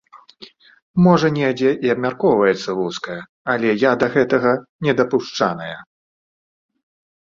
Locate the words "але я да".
3.57-4.13